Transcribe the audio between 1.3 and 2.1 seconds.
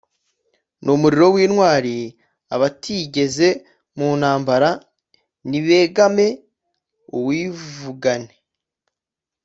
w'intwali